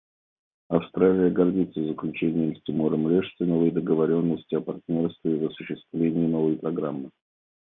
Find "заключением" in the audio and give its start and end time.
1.85-2.55